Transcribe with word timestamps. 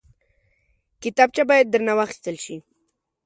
کتابچه 1.01 1.43
باید 1.49 1.71
درنه 1.73 1.93
واخیستل 1.99 2.35
شي 2.43 2.55